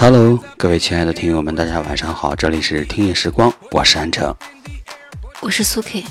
[0.00, 4.32] Hello，各位亲爱的听友们，大家晚上好，这里是听夜时光，我是安城，
[5.40, 6.04] 我是苏 K。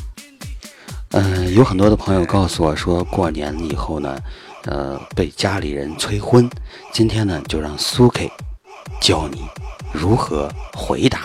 [1.11, 4.19] 嗯，有很多的朋友告诉我说，过年以后呢，
[4.65, 6.49] 呃，被家里人催婚。
[6.91, 8.29] 今天呢，就让苏 K
[8.99, 9.47] 教你
[9.93, 11.21] 如何回答。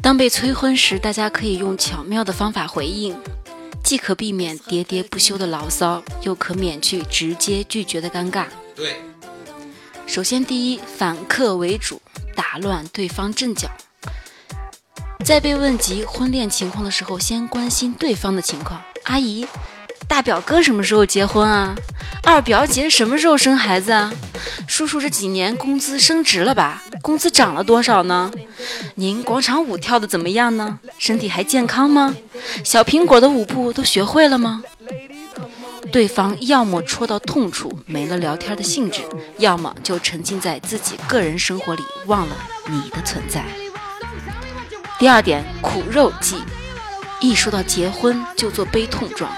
[0.00, 3.14] 当被催婚时，大家可以用巧妙的方法回应，
[3.84, 8.46] 既可避免喋喋不休的牢骚，又可免去直接拒绝的尴尬。
[8.74, 8.96] 对。
[10.06, 12.00] 首先，第一，反客为主，
[12.34, 13.68] 打乱对方阵脚。
[15.24, 18.80] 在被问及婚恋情况的时候，先关心对方的情况。
[19.02, 19.44] 阿姨，
[20.08, 21.74] 大表哥什么时候结婚啊？
[22.22, 24.12] 二表姐什么时候生孩子啊？
[24.68, 26.82] 叔叔这几年工资升职了吧？
[27.02, 28.30] 工资涨了多少呢？
[28.94, 30.78] 您广场舞跳的怎么样呢？
[30.98, 32.14] 身体还健康吗？
[32.64, 34.62] 小苹果的舞步都学会了吗？
[35.92, 39.02] 对方要么戳到痛处，没了聊天的兴致；
[39.38, 42.36] 要么就沉浸在自己个人生活里，忘了
[42.68, 43.44] 你的存在。
[44.98, 46.42] 第二点，苦肉计，
[47.20, 49.30] 一说到结婚就做悲痛状，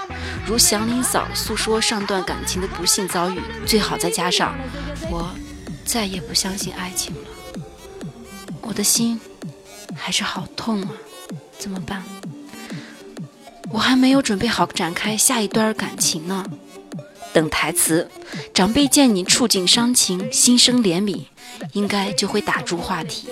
[0.46, 4.54] 如祥林嫂诉说上段感情的不幸遭遇，最好再加上
[5.10, 5.30] “我
[5.84, 7.20] 再也不相信爱情了”，
[8.62, 9.20] 我的心
[9.94, 10.88] 还是好痛啊，
[11.58, 12.02] 怎么办？
[13.70, 16.44] 我还没有准备好展开下一段感情呢。
[17.32, 18.10] 等台词，
[18.54, 21.24] 长辈见你触景伤情，心生怜悯，
[21.72, 23.28] 应该就会打住话题。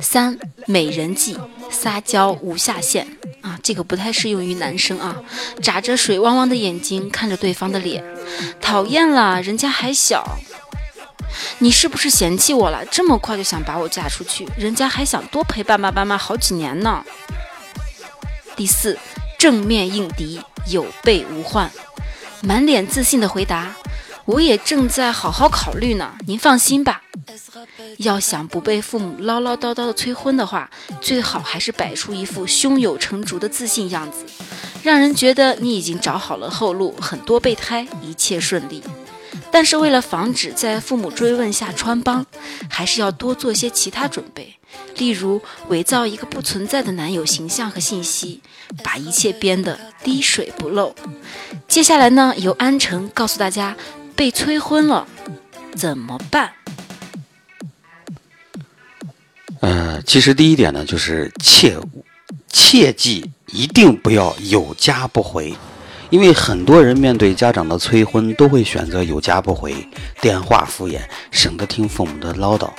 [0.00, 1.38] 三美人计，
[1.70, 3.06] 撒娇无下限
[3.40, 5.16] 啊，这个不太适用于男生啊。
[5.62, 8.04] 眨着水汪汪的眼睛看着对方的脸，
[8.60, 10.38] 讨厌了，人家还小。
[11.60, 12.84] 你是不是嫌弃我了？
[12.86, 14.46] 这么快就想把我嫁出去？
[14.58, 17.04] 人家还想多陪爸爸妈妈好几年呢。
[18.56, 18.96] 第四，
[19.38, 21.70] 正面应敌，有备无患，
[22.42, 23.74] 满脸自信的回答
[24.24, 27.02] ：“我也正在好好考虑呢，您放心吧。”
[27.98, 34.24] 要想不被父母唠唠叨叨的催婚的话，最好还是摆出一副胸有成竹的自信样子，
[34.82, 38.82] 让人觉得你已经找好了后路，很多备胎，一切顺利。
[39.50, 42.24] 但是为了防止在父母追问下穿帮，
[42.68, 44.54] 还是要多做些其他准备。
[44.96, 48.40] 例如伪造一个不存在的男友形象和信息，
[48.82, 50.94] 把一切编得滴水不漏。
[51.66, 53.76] 接下来呢，由安城告诉大家
[54.14, 55.06] 被催婚了
[55.74, 56.52] 怎么办。
[59.60, 61.76] 呃，其实第一点呢，就是切
[62.48, 65.54] 切记一定不要有家不回，
[66.10, 69.74] 因为很多人面对家长的催婚，都会选择有家不回，
[70.20, 71.00] 电话敷衍，
[71.30, 72.70] 省得听父母的唠叨。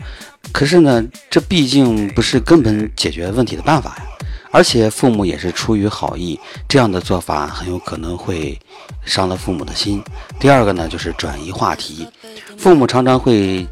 [0.55, 4.05] 可是呢，这毕竟不是根本解决问题的办法呀。
[4.51, 8.57] 而且父母也是出于好意，这样的做法很有可能会
[9.03, 10.01] 伤了父母的心。
[10.39, 12.07] 第二个呢，就是转移话题。
[12.57, 13.67] 父母常常会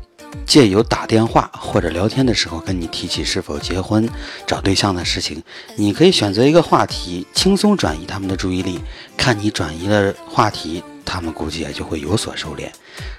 [0.46, 4.10] 借由打电话或者聊天的时候跟你提起是否结婚、
[4.46, 5.42] 找对象的事情。
[5.78, 8.82] 你可以选择一个话题，轻松转移他们的注意力。
[9.16, 12.68] 看你转移了话题，他们估计也就会有所收敛。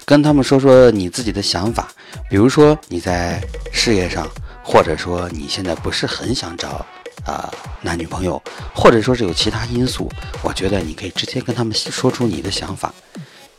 [0.05, 1.93] 跟他们说说你自己的想法，
[2.29, 3.41] 比如说你在
[3.73, 4.29] 事业上，
[4.65, 6.85] 或者说你现在不是很想找
[7.25, 7.49] 啊
[7.83, 8.43] 男女朋友，
[8.75, 10.11] 或者说是有其他因素，
[10.43, 12.93] 我觉得你可以直接跟他们说出你的想法，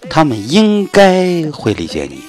[0.09, 2.21] 他们应该会理解你。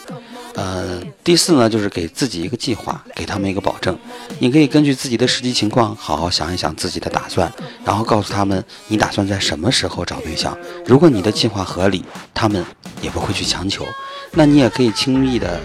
[0.56, 3.96] 呃，第四呢，就是给自己一个计划，给他们一个保证。
[4.38, 7.52] 你可以根据自己的实际情况，好好想一想自己的打算，
[7.84, 10.56] 然后告诉他们你打算在什么时候找对象。
[10.86, 12.02] 如果你的计划合理，
[12.32, 12.64] 他们
[13.02, 13.86] 也不会去强求，
[14.32, 15.60] 那你也可以轻易的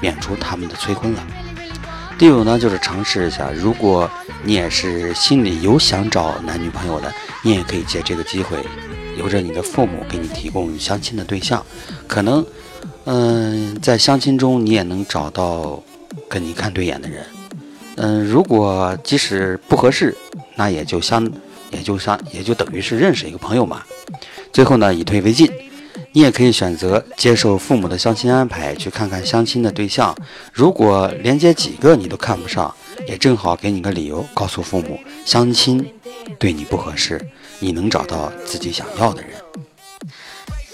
[0.00, 1.22] 免除他们的催婚了。
[2.18, 4.10] 第五呢，就是尝试一下，如果
[4.42, 7.12] 你也是心里有想找男女朋友的，
[7.42, 8.64] 你也可以借这个机会，
[9.18, 11.62] 由着你的父母给你提供相亲的对象，
[12.08, 12.42] 可能。
[13.04, 15.82] 嗯，在相亲中你也能找到
[16.28, 17.24] 跟你看对眼的人。
[17.96, 20.16] 嗯，如果即使不合适，
[20.56, 21.30] 那也就相
[21.70, 23.82] 也就相也就等于是认识一个朋友嘛。
[24.52, 25.50] 最后呢，以退为进，
[26.12, 30.16] 你也可以选择接受父母的相亲安排，去看看相亲的对象。
[30.52, 32.74] 如果连接几个你都看不上，
[33.06, 35.84] 也正好给你个理由，告诉父母相亲
[36.38, 37.20] 对你不合适，
[37.58, 39.30] 你能找到自己想要的人。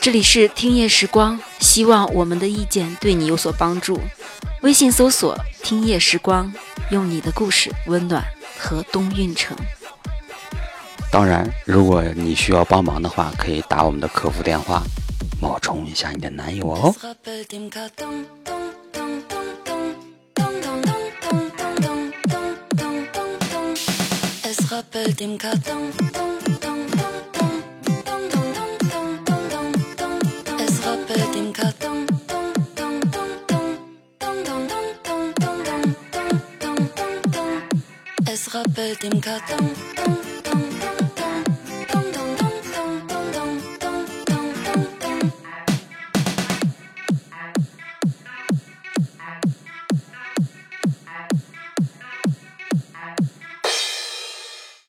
[0.03, 4.01] 这里是听夜时光，希望我们的意见对你有所帮助。
[4.63, 6.51] 微信搜索“听夜时光”，
[6.91, 8.25] 用你的故事温暖
[8.59, 9.55] 河东运城。
[11.13, 14.83] 当然，如果你需要帮忙的话，可以打我们的客服电话，
[15.39, 16.95] 冒充一下你的男友哦。
[38.55, 40.30] rappelt im Karton.